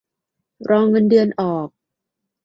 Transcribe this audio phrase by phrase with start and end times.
[0.69, 1.67] รอเงินเดือนออก